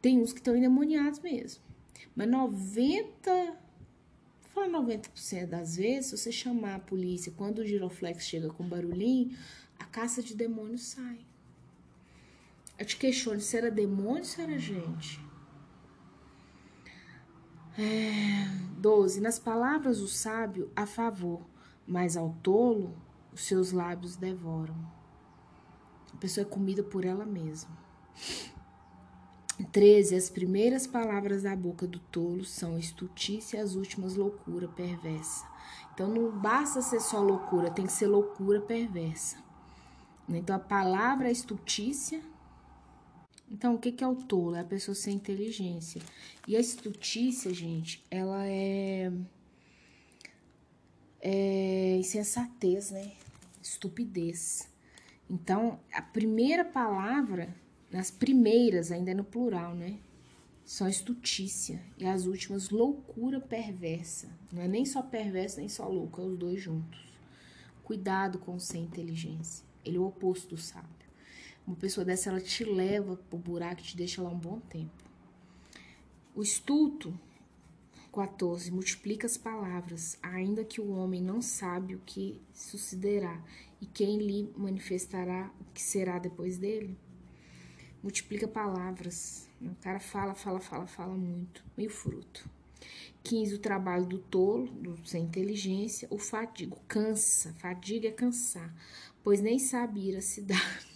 Tem 0.00 0.20
uns 0.20 0.32
que 0.32 0.40
estão 0.40 0.56
endemoniados 0.56 1.20
mesmo. 1.20 1.62
Mas 2.14 2.28
90 2.28 3.62
falar 4.52 4.68
90% 4.68 5.46
das 5.46 5.76
vezes, 5.76 6.10
se 6.10 6.18
você 6.18 6.32
chamar 6.32 6.74
a 6.76 6.80
polícia, 6.80 7.32
quando 7.36 7.60
o 7.60 7.66
giroflex 7.66 8.24
chega 8.24 8.50
com 8.50 8.68
barulhinho, 8.68 9.36
a 9.78 9.84
caça 9.84 10.22
de 10.22 10.34
demônios 10.34 10.82
sai. 10.82 11.18
Eu 12.78 12.84
te 12.84 12.96
questiono 12.96 13.40
se 13.40 13.56
era 13.56 13.70
demônio 13.70 14.18
ou 14.18 14.24
se 14.24 14.40
era 14.40 14.58
gente. 14.58 15.20
É, 17.78 18.46
12. 18.78 19.20
Nas 19.20 19.38
palavras 19.38 20.00
do 20.00 20.08
sábio, 20.08 20.70
a 20.76 20.86
favor, 20.86 21.40
mas 21.86 22.16
ao 22.16 22.36
tolo, 22.42 22.94
os 23.32 23.42
seus 23.42 23.72
lábios 23.72 24.16
devoram. 24.16 24.74
A 26.12 26.16
pessoa 26.18 26.46
é 26.46 26.48
comida 26.48 26.82
por 26.82 27.04
ela 27.04 27.24
mesma. 27.24 27.76
13. 29.72 30.14
As 30.16 30.30
primeiras 30.30 30.86
palavras 30.86 31.42
da 31.42 31.54
boca 31.54 31.86
do 31.86 31.98
tolo 31.98 32.44
são 32.44 32.78
estutice 32.78 33.56
e 33.56 33.58
as 33.58 33.74
últimas 33.74 34.16
loucura 34.16 34.68
perversa. 34.68 35.46
Então 35.94 36.08
não 36.08 36.30
basta 36.30 36.80
ser 36.80 37.00
só 37.00 37.20
loucura, 37.20 37.70
tem 37.70 37.86
que 37.86 37.92
ser 37.92 38.06
loucura 38.06 38.60
perversa. 38.60 39.36
Então 40.28 40.56
a 40.56 40.58
palavra 40.58 41.28
é 41.28 41.32
estutícia. 41.32 42.20
Então 43.50 43.74
o 43.74 43.78
que 43.78 44.02
é 44.02 44.08
o 44.08 44.16
tolo? 44.16 44.56
É 44.56 44.60
a 44.60 44.64
pessoa 44.64 44.94
sem 44.94 45.14
inteligência. 45.14 46.00
E 46.48 46.56
a 46.56 46.60
estutícia, 46.60 47.52
gente, 47.52 48.04
ela 48.10 48.46
é, 48.46 49.12
é 51.22 51.96
insensatez, 51.96 52.90
né? 52.90 53.12
Estupidez. 53.62 54.68
Então 55.30 55.80
a 55.92 56.02
primeira 56.02 56.64
palavra 56.64 57.54
nas 57.92 58.10
primeiras, 58.10 58.90
ainda 58.90 59.10
é 59.10 59.14
no 59.14 59.22
plural, 59.22 59.74
né? 59.74 59.98
Só 60.64 60.88
estutícia. 60.88 61.82
E 61.98 62.06
as 62.06 62.24
últimas, 62.24 62.70
loucura 62.70 63.38
perversa. 63.38 64.30
Não 64.50 64.62
é 64.62 64.68
nem 64.68 64.86
só 64.86 65.02
perversa, 65.02 65.60
nem 65.60 65.68
só 65.68 65.86
louco, 65.86 66.20
é 66.20 66.24
os 66.24 66.38
dois 66.38 66.60
juntos. 66.60 67.12
Cuidado 67.84 68.38
com 68.38 68.54
o 68.54 68.60
sem 68.60 68.84
inteligência. 68.84 69.64
Ele 69.84 69.98
é 69.98 70.00
o 70.00 70.06
oposto 70.06 70.54
do 70.54 70.56
sábio. 70.56 70.88
Uma 71.66 71.76
pessoa 71.76 72.04
dessa, 72.04 72.30
ela 72.30 72.40
te 72.40 72.64
leva 72.64 73.16
pro 73.28 73.38
buraco 73.38 73.82
e 73.82 73.84
te 73.84 73.96
deixa 73.96 74.22
lá 74.22 74.30
um 74.30 74.38
bom 74.38 74.58
tempo. 74.60 75.04
O 76.34 76.42
estulto, 76.42 77.12
14, 78.12 78.70
multiplica 78.70 79.26
as 79.26 79.36
palavras, 79.36 80.18
ainda 80.22 80.64
que 80.64 80.80
o 80.80 80.90
homem 80.90 81.22
não 81.22 81.40
sabe 81.40 81.94
o 81.94 82.00
que 82.04 82.40
sucederá 82.52 83.42
e 83.80 83.86
quem 83.86 84.18
lhe 84.18 84.52
manifestará 84.56 85.50
o 85.60 85.72
que 85.72 85.82
será 85.82 86.18
depois 86.18 86.58
dele 86.58 86.98
multiplica 88.02 88.48
palavras. 88.48 89.48
O 89.60 89.74
cara 89.76 90.00
fala, 90.00 90.34
fala, 90.34 90.60
fala, 90.60 90.86
fala 90.86 91.14
muito. 91.14 91.64
Meio 91.76 91.90
fruto. 91.90 92.48
15. 93.22 93.54
O 93.54 93.58
trabalho 93.58 94.04
do 94.04 94.18
tolo, 94.18 94.66
do 94.66 94.98
sem 95.06 95.24
inteligência. 95.24 96.08
O 96.10 96.18
fadigo, 96.18 96.78
cansa. 96.88 97.54
Fadiga 97.58 98.08
é 98.08 98.12
cansar, 98.12 98.74
pois 99.22 99.40
nem 99.40 99.58
sabe 99.58 100.08
ir 100.08 100.16
à 100.16 100.20
cidade. 100.20 100.91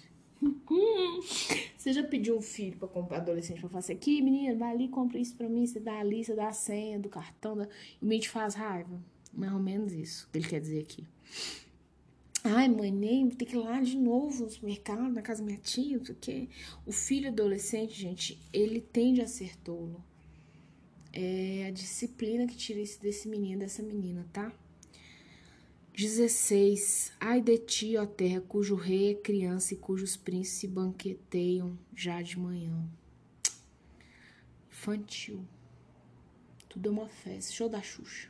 Você 1.76 1.92
já 1.92 2.02
pediu 2.04 2.36
um 2.36 2.42
filho 2.42 2.76
para 2.76 2.88
comprar 2.88 3.18
adolescente 3.18 3.60
para 3.60 3.68
fazer 3.68 3.94
aqui, 3.94 4.20
menina, 4.20 4.54
vai 4.54 4.72
ali, 4.72 4.88
compra 4.88 5.18
isso 5.18 5.34
para 5.34 5.48
mim, 5.48 5.66
você 5.66 5.80
dá 5.80 5.98
a 5.98 6.04
lista, 6.04 6.34
dá 6.34 6.48
a 6.48 6.52
senha 6.52 6.98
do 6.98 7.08
cartão, 7.08 7.56
da... 7.56 7.68
e 8.00 8.04
o 8.04 8.20
te 8.20 8.28
faz 8.28 8.54
raiva. 8.54 9.00
Mais 9.32 9.52
ou 9.52 9.60
menos 9.60 9.92
isso 9.92 10.28
que 10.30 10.38
ele 10.38 10.48
quer 10.48 10.60
dizer 10.60 10.80
aqui. 10.80 11.06
Ai, 12.44 12.68
mãe, 12.68 12.92
nem 12.92 13.28
tem 13.28 13.46
que 13.46 13.56
ir 13.56 13.58
lá 13.58 13.80
de 13.80 13.96
novo 13.96 14.44
no 14.44 14.50
supermercado, 14.50 15.10
na 15.10 15.20
casa 15.20 15.40
da 15.40 15.46
minha 15.46 15.58
tia, 15.58 15.98
quê. 16.14 16.48
O 16.86 16.92
filho 16.92 17.28
adolescente, 17.28 18.00
gente, 18.00 18.38
ele 18.52 18.80
tende 18.80 19.20
a 19.20 19.26
ser 19.26 19.56
tolo. 19.56 20.02
É 21.12 21.66
a 21.66 21.70
disciplina 21.70 22.46
que 22.46 22.56
tira 22.56 22.78
isso 22.78 23.00
desse 23.00 23.28
menino, 23.28 23.60
dessa 23.60 23.82
menina, 23.82 24.26
tá? 24.32 24.52
16. 25.96 27.14
Ai 27.18 27.40
de 27.40 27.56
ti, 27.56 27.96
ó 27.96 28.04
terra, 28.04 28.42
cujo 28.42 28.74
rei 28.74 29.12
é 29.12 29.14
criança 29.14 29.72
e 29.72 29.78
cujos 29.78 30.14
príncipes 30.14 30.58
se 30.58 30.68
banqueteiam 30.68 31.78
já 31.94 32.20
de 32.20 32.38
manhã. 32.38 32.86
Infantil. 34.68 35.42
Tudo 36.68 36.90
é 36.90 36.92
uma 36.92 37.08
festa. 37.08 37.50
Show 37.50 37.70
da 37.70 37.80
Xuxa. 37.80 38.28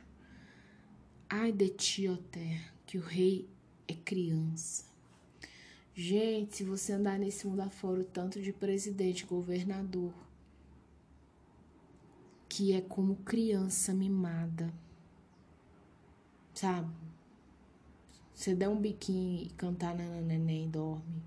Ai 1.29 1.51
de 1.51 1.67
ti, 1.67 2.07
ó 2.07 2.15
terra, 2.15 2.73
que 2.85 2.97
o 2.97 3.01
rei 3.01 3.49
é 3.85 3.93
criança. 3.93 4.85
Gente, 5.93 6.55
se 6.55 6.63
você 6.63 6.93
andar 6.93 7.19
nesse 7.19 7.45
mundo 7.45 7.59
afora, 7.59 7.99
o 7.99 8.05
tanto 8.05 8.41
de 8.41 8.53
presidente, 8.53 9.25
governador, 9.25 10.13
que 12.47 12.71
é 12.71 12.79
como 12.79 13.17
criança 13.17 13.93
mimada, 13.93 14.73
sabe? 16.53 17.06
Você 18.37 18.53
der 18.53 18.69
um 18.69 18.79
biquinho 18.79 19.41
e 19.41 19.49
cantar 19.49 19.95
na 19.95 20.21
neném 20.21 20.65
e 20.65 20.67
dorme, 20.67 21.23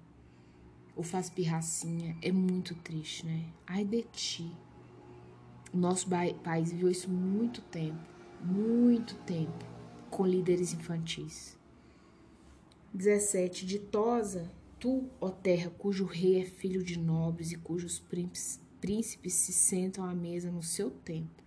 ou 0.95 1.03
faz 1.03 1.29
pirracinha, 1.29 2.17
é 2.23 2.31
muito 2.31 2.73
triste, 2.77 3.27
né? 3.27 3.47
Ai 3.67 3.85
de 3.85 4.05
ti. 4.13 4.49
O 5.75 5.77
nosso 5.77 6.07
país 6.45 6.71
viveu 6.71 6.89
isso 6.89 7.11
muito 7.11 7.63
tempo, 7.63 7.99
muito 8.41 9.17
tempo, 9.25 9.67
com 10.09 10.25
líderes 10.25 10.73
infantis. 10.73 11.59
17. 12.95 13.67
Ditosa, 13.67 14.49
tu, 14.79 15.11
ó 15.21 15.31
terra, 15.31 15.69
cujo 15.69 16.05
rei 16.05 16.41
é 16.41 16.45
filho 16.45 16.81
de 16.81 16.97
nobres 16.97 17.51
e 17.51 17.57
cujos 17.57 17.99
príncipes 17.99 19.35
se 19.35 19.53
sentam 19.53 20.05
à 20.05 20.15
mesa 20.15 20.49
no 20.49 20.63
seu 20.63 20.93
tempo. 20.93 21.43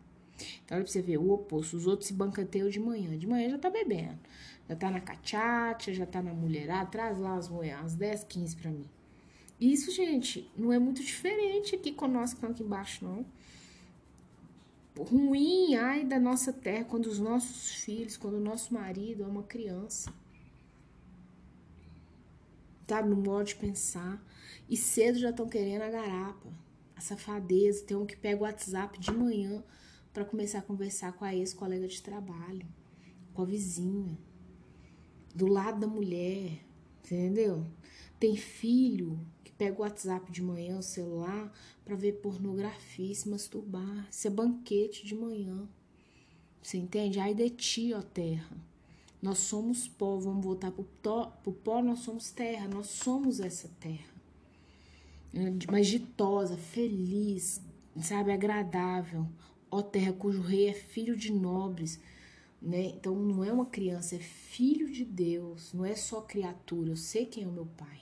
Então, 0.63 0.77
olha 0.77 0.83
pra 0.83 0.91
você 0.91 1.01
ver 1.01 1.17
o 1.17 1.31
oposto. 1.31 1.75
Os 1.75 1.87
outros 1.87 2.07
se 2.07 2.13
bancanteiam 2.13 2.69
de 2.69 2.79
manhã. 2.79 3.17
De 3.17 3.27
manhã 3.27 3.49
já 3.49 3.57
tá 3.57 3.69
bebendo. 3.69 4.19
Já 4.67 4.75
tá 4.75 4.89
na 4.89 4.99
cachaça, 4.99 5.93
já 5.93 6.05
tá 6.05 6.21
na 6.21 6.33
mulherada. 6.33 6.89
Traz 6.89 7.17
lá 7.17 7.35
as 7.35 7.49
mulheres, 7.49 7.79
umas 7.81 7.95
10, 7.95 8.23
15 8.25 8.55
pra 8.57 8.71
mim. 8.71 8.89
Isso, 9.59 9.91
gente, 9.91 10.49
não 10.57 10.73
é 10.73 10.79
muito 10.79 11.03
diferente 11.03 11.75
aqui 11.75 11.91
com 11.91 12.07
nós 12.07 12.31
que 12.31 12.37
estão 12.37 12.51
aqui 12.51 12.63
embaixo, 12.63 13.05
não. 13.05 13.25
Ruim, 14.97 15.75
ai, 15.75 16.03
da 16.03 16.19
nossa 16.19 16.53
terra, 16.53 16.85
quando 16.85 17.07
os 17.07 17.19
nossos 17.19 17.75
filhos, 17.83 18.17
quando 18.17 18.35
o 18.35 18.39
nosso 18.39 18.73
marido 18.73 19.23
é 19.23 19.27
uma 19.27 19.43
criança 19.43 20.13
sabe? 22.93 23.09
No 23.09 23.15
modo 23.15 23.45
de 23.45 23.55
pensar. 23.55 24.23
E 24.69 24.77
cedo 24.77 25.17
já 25.17 25.31
estão 25.31 25.47
querendo 25.47 25.81
a 25.81 25.89
garapa, 25.89 26.47
a 26.95 27.01
safadeza. 27.01 27.83
Tem 27.85 27.97
um 27.97 28.05
que 28.05 28.15
pega 28.15 28.39
o 28.39 28.43
WhatsApp 28.43 28.99
de 28.99 29.11
manhã 29.11 29.63
para 30.13 30.23
começar 30.23 30.59
a 30.59 30.61
conversar 30.61 31.13
com 31.13 31.25
a 31.25 31.33
ex-colega 31.33 31.87
de 31.87 32.01
trabalho, 32.01 32.67
com 33.33 33.41
a 33.41 33.45
vizinha, 33.45 34.17
do 35.33 35.47
lado 35.47 35.79
da 35.79 35.87
mulher, 35.87 36.63
entendeu? 37.03 37.65
Tem 38.19 38.35
filho 38.35 39.19
que 39.43 39.51
pega 39.51 39.79
o 39.79 39.81
WhatsApp 39.81 40.31
de 40.31 40.41
manhã, 40.41 40.77
o 40.77 40.83
celular, 40.83 41.51
para 41.83 41.95
ver 41.95 42.21
pornografia 42.21 43.13
se 43.13 43.27
masturbar. 43.27 44.07
Isso 44.09 44.27
é 44.27 44.29
banquete 44.29 45.05
de 45.05 45.15
manhã. 45.15 45.67
Você 46.61 46.77
entende? 46.77 47.19
Ai 47.19 47.33
de 47.33 47.49
ti, 47.49 47.93
ó 47.93 48.01
terra. 48.01 48.55
Nós 49.21 49.39
somos 49.39 49.87
pó, 49.87 50.17
vamos 50.17 50.43
voltar 50.43 50.71
para 50.71 50.81
o 50.81 51.53
pó, 51.53 51.81
nós 51.81 51.99
somos 51.99 52.29
terra, 52.31 52.67
nós 52.67 52.87
somos 52.87 53.39
essa 53.39 53.69
terra. 53.79 54.13
Mas 55.71 55.87
ditosa, 55.87 56.55
feliz, 56.57 57.61
sabe, 58.01 58.31
agradável. 58.31 59.27
Ó 59.75 59.81
terra 59.81 60.13
cujo 60.13 60.39
rei 60.39 60.67
é 60.67 60.73
filho 60.73 61.17
de 61.17 61.33
nobres. 61.33 61.99
Né? 62.61 62.83
Então 62.89 63.15
não 63.15 63.43
é 63.43 63.51
uma 63.51 63.65
criança, 63.65 64.15
é 64.15 64.19
filho 64.19 64.87
de 64.87 65.03
Deus, 65.03 65.73
não 65.73 65.83
é 65.83 65.95
só 65.95 66.21
criatura. 66.21 66.91
Eu 66.91 66.95
sei 66.95 67.25
quem 67.25 67.43
é 67.43 67.47
o 67.47 67.51
meu 67.51 67.65
pai. 67.65 68.01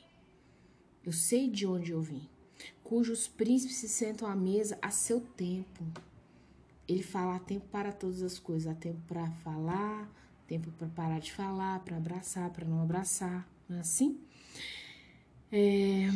Eu 1.02 1.14
sei 1.14 1.50
de 1.50 1.66
onde 1.66 1.94
eu 1.94 2.02
vim. 2.02 2.28
Cujos 2.84 3.26
príncipes 3.26 3.78
se 3.78 3.88
sentam 3.88 4.28
à 4.28 4.36
mesa 4.36 4.78
a 4.82 4.92
seu 4.92 5.22
tempo. 5.22 5.82
Ele 6.86 7.02
fala: 7.02 7.38
há 7.38 7.40
tempo 7.40 7.66
para 7.72 7.94
todas 7.94 8.22
as 8.22 8.38
coisas, 8.38 8.70
há 8.70 8.76
tempo 8.76 9.00
para 9.08 9.32
falar, 9.32 10.12
tempo 10.46 10.74
para 10.74 10.90
parar 10.90 11.20
de 11.20 11.32
falar, 11.32 11.80
para 11.86 11.96
abraçar, 11.96 12.50
para 12.50 12.68
não 12.68 12.82
abraçar, 12.82 13.50
não 13.70 13.78
é 13.78 13.80
assim? 13.80 14.20
É, 15.50 16.10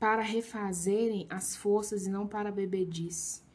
para 0.00 0.22
refazerem 0.22 1.26
as 1.28 1.54
forças 1.54 2.06
e 2.06 2.10
não 2.10 2.26
para 2.26 2.50
bebedice. 2.50 3.46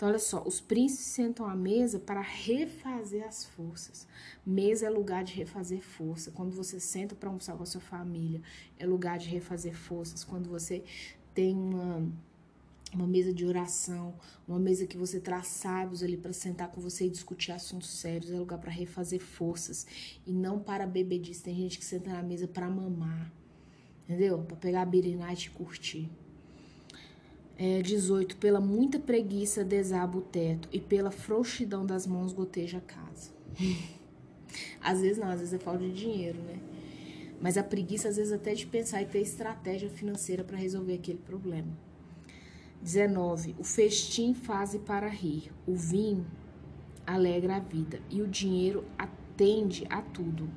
Então, 0.00 0.08
olha 0.08 0.18
só, 0.18 0.42
os 0.46 0.62
príncipes 0.62 1.04
sentam 1.08 1.44
à 1.44 1.54
mesa 1.54 1.98
para 1.98 2.22
refazer 2.22 3.22
as 3.22 3.44
forças. 3.44 4.08
Mesa 4.46 4.86
é 4.86 4.88
lugar 4.88 5.22
de 5.22 5.34
refazer 5.34 5.82
força. 5.82 6.30
Quando 6.30 6.56
você 6.56 6.80
senta 6.80 7.14
para 7.14 7.28
almoçar 7.28 7.54
com 7.54 7.62
a 7.62 7.66
sua 7.66 7.82
família, 7.82 8.40
é 8.78 8.86
lugar 8.86 9.18
de 9.18 9.28
refazer 9.28 9.76
forças. 9.76 10.24
Quando 10.24 10.48
você 10.48 10.82
tem 11.34 11.54
uma 11.54 12.10
uma 12.94 13.06
mesa 13.06 13.30
de 13.30 13.44
oração, 13.44 14.14
uma 14.48 14.58
mesa 14.58 14.86
que 14.86 14.96
você 14.96 15.20
traz 15.20 15.48
sábios 15.48 16.02
ali 16.02 16.16
para 16.16 16.32
sentar 16.32 16.68
com 16.68 16.80
você 16.80 17.04
e 17.04 17.10
discutir 17.10 17.52
assuntos 17.52 17.90
sérios, 17.90 18.32
é 18.32 18.38
lugar 18.38 18.58
para 18.58 18.70
refazer 18.70 19.20
forças 19.20 19.86
e 20.26 20.32
não 20.32 20.58
para 20.58 20.86
bebedice. 20.86 21.42
Tem 21.42 21.54
gente 21.54 21.78
que 21.78 21.84
senta 21.84 22.10
na 22.10 22.22
mesa 22.22 22.48
para 22.48 22.70
mamar, 22.70 23.30
entendeu? 24.04 24.38
Para 24.44 24.56
pegar 24.56 24.82
a 24.82 24.86
night 24.86 25.48
e 25.48 25.50
curtir. 25.50 26.10
É, 27.62 27.82
18. 27.82 28.38
Pela 28.38 28.58
muita 28.58 28.98
preguiça 28.98 29.62
desaba 29.62 30.16
o 30.16 30.22
teto 30.22 30.66
e 30.72 30.80
pela 30.80 31.10
frouxidão 31.10 31.84
das 31.84 32.06
mãos 32.06 32.32
goteja 32.32 32.78
a 32.78 32.80
casa. 32.80 33.32
às 34.80 35.02
vezes 35.02 35.18
não, 35.18 35.28
às 35.28 35.40
vezes 35.40 35.52
é 35.52 35.58
falta 35.58 35.80
de 35.80 35.92
dinheiro, 35.92 36.38
né? 36.38 36.58
Mas 37.38 37.58
a 37.58 37.62
preguiça, 37.62 38.08
às 38.08 38.16
vezes, 38.16 38.32
até 38.32 38.54
de 38.54 38.66
pensar 38.66 39.02
e 39.02 39.06
ter 39.06 39.20
estratégia 39.20 39.90
financeira 39.90 40.42
para 40.42 40.56
resolver 40.56 40.94
aquele 40.94 41.18
problema. 41.18 41.68
19. 42.80 43.54
O 43.58 43.64
festim 43.64 44.32
faz 44.32 44.74
para 44.76 45.08
rir, 45.08 45.52
o 45.66 45.74
vinho 45.74 46.26
alegra 47.06 47.56
a 47.56 47.60
vida 47.60 48.00
e 48.08 48.22
o 48.22 48.26
dinheiro 48.26 48.86
atende 48.96 49.86
a 49.90 50.00
tudo. 50.00 50.48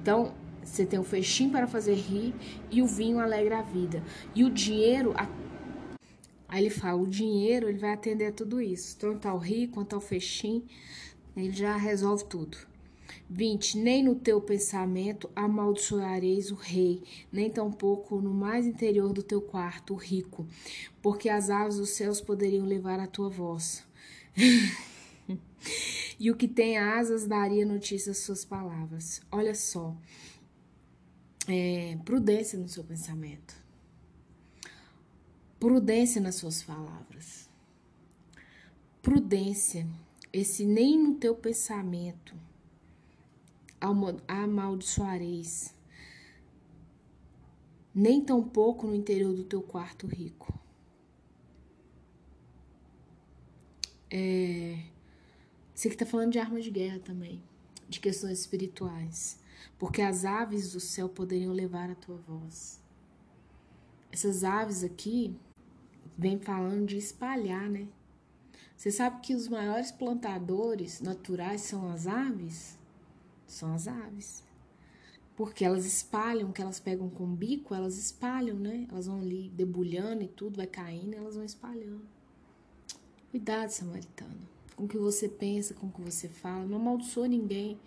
Então, 0.00 0.34
você 0.62 0.84
tem 0.84 0.98
o 0.98 1.04
festim 1.04 1.48
para 1.48 1.66
fazer 1.66 1.94
rir 1.94 2.34
e 2.70 2.82
o 2.82 2.86
vinho 2.86 3.18
alegra 3.18 3.60
a 3.60 3.62
vida. 3.62 4.02
E 4.34 4.44
o 4.44 4.50
dinheiro. 4.50 5.14
Aí 6.50 6.64
ele 6.64 6.70
fala: 6.70 7.00
o 7.00 7.06
dinheiro 7.06 7.68
ele 7.68 7.78
vai 7.78 7.92
atender 7.92 8.26
a 8.26 8.32
tudo 8.32 8.60
isso. 8.60 8.98
Tanto 8.98 9.26
ao 9.28 9.38
rir 9.38 9.68
quanto 9.68 9.94
ao 9.94 10.00
festim, 10.00 10.64
ele 11.36 11.52
já 11.52 11.76
resolve 11.76 12.24
tudo. 12.24 12.58
20. 13.28 13.78
Nem 13.78 14.02
no 14.02 14.16
teu 14.16 14.40
pensamento 14.40 15.30
amaldiçoareis 15.34 16.50
o 16.50 16.56
rei, 16.56 17.02
nem 17.32 17.48
tampouco 17.48 18.20
no 18.20 18.34
mais 18.34 18.66
interior 18.66 19.12
do 19.12 19.22
teu 19.22 19.40
quarto 19.40 19.94
o 19.94 19.96
rico, 19.96 20.46
porque 21.00 21.28
as 21.28 21.50
aves 21.50 21.76
dos 21.76 21.90
céus 21.90 22.20
poderiam 22.20 22.66
levar 22.66 22.98
a 22.98 23.06
tua 23.06 23.28
voz. 23.28 23.86
e 26.18 26.30
o 26.30 26.36
que 26.36 26.48
tem 26.48 26.78
asas 26.78 27.26
daria 27.26 27.64
notícia 27.64 28.10
às 28.10 28.18
suas 28.18 28.44
palavras. 28.44 29.20
Olha 29.30 29.54
só. 29.54 29.96
É, 31.48 31.96
prudência 32.04 32.58
no 32.58 32.68
seu 32.68 32.84
pensamento. 32.84 33.59
Prudência 35.60 36.22
nas 36.22 36.36
suas 36.36 36.62
palavras. 36.62 37.48
Prudência. 39.02 39.86
Esse 40.32 40.64
nem 40.64 40.98
no 40.98 41.16
teu 41.16 41.34
pensamento 41.34 42.34
amaldiçoareis, 44.26 45.74
nem 47.94 48.22
tampouco 48.22 48.86
no 48.86 48.94
interior 48.94 49.34
do 49.34 49.44
teu 49.44 49.62
quarto 49.62 50.06
rico. 50.06 50.58
É, 54.10 54.82
você 55.74 55.88
que 55.88 55.94
está 55.94 56.06
falando 56.06 56.32
de 56.32 56.38
arma 56.38 56.60
de 56.60 56.70
guerra 56.70 57.00
também, 57.00 57.42
de 57.88 58.00
questões 58.00 58.40
espirituais, 58.40 59.38
porque 59.78 60.00
as 60.00 60.24
aves 60.24 60.72
do 60.72 60.80
céu 60.80 61.08
poderiam 61.08 61.52
levar 61.52 61.90
a 61.90 61.94
tua 61.94 62.16
voz. 62.16 62.80
Essas 64.12 64.42
aves 64.42 64.82
aqui 64.82 65.38
vem 66.20 66.38
falando 66.38 66.86
de 66.86 66.98
espalhar, 66.98 67.68
né? 67.70 67.88
Você 68.76 68.90
sabe 68.90 69.20
que 69.22 69.34
os 69.34 69.48
maiores 69.48 69.90
plantadores 69.90 71.00
naturais 71.00 71.62
são 71.62 71.90
as 71.90 72.06
aves? 72.06 72.78
São 73.46 73.72
as 73.72 73.88
aves. 73.88 74.44
Porque 75.34 75.64
elas 75.64 75.86
espalham, 75.86 76.52
que 76.52 76.60
elas 76.60 76.78
pegam 76.78 77.08
com 77.08 77.24
o 77.24 77.34
bico, 77.34 77.74
elas 77.74 77.96
espalham, 77.96 78.58
né? 78.58 78.86
Elas 78.90 79.06
vão 79.06 79.20
ali 79.20 79.48
debulhando 79.54 80.22
e 80.22 80.28
tudo, 80.28 80.58
vai 80.58 80.66
caindo, 80.66 81.14
elas 81.14 81.36
vão 81.36 81.44
espalhando. 81.44 82.06
Cuidado, 83.30 83.70
samaritano. 83.70 84.48
Com 84.76 84.84
o 84.84 84.88
que 84.88 84.98
você 84.98 85.26
pensa, 85.26 85.72
com 85.72 85.86
o 85.86 85.90
que 85.90 86.02
você 86.02 86.28
fala. 86.28 86.66
Não 86.66 86.76
amaldiçoa 86.76 87.28
ninguém. 87.28 87.78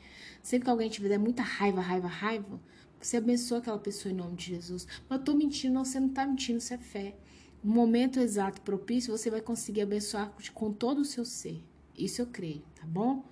Sempre 0.41 0.65
que 0.65 0.71
alguém 0.71 0.89
te 0.89 1.01
der 1.01 1.19
muita 1.19 1.43
raiva, 1.43 1.81
raiva, 1.81 2.07
raiva, 2.07 2.59
você 2.99 3.17
abençoa 3.17 3.59
aquela 3.59 3.77
pessoa 3.77 4.11
em 4.11 4.15
nome 4.15 4.35
de 4.35 4.45
Jesus. 4.45 4.87
Mas 5.07 5.19
eu 5.19 5.25
tô 5.25 5.35
mentindo, 5.35 5.73
não, 5.73 5.85
você 5.85 5.99
não 5.99 6.09
tá 6.09 6.25
mentindo, 6.25 6.57
isso 6.57 6.73
é 6.73 6.77
fé. 6.77 7.15
No 7.63 7.73
momento 7.73 8.19
exato, 8.19 8.61
propício, 8.61 9.17
você 9.17 9.29
vai 9.29 9.39
conseguir 9.39 9.81
abençoar 9.81 10.33
com 10.53 10.73
todo 10.73 10.99
o 10.99 11.05
seu 11.05 11.23
ser. 11.23 11.63
Isso 11.97 12.21
eu 12.21 12.27
creio, 12.27 12.61
tá 12.75 12.85
bom? 12.85 13.23